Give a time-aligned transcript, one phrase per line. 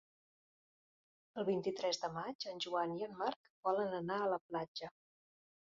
[1.41, 4.95] El vint-i-tres de maig en Joan i en Marc volen anar a la platja.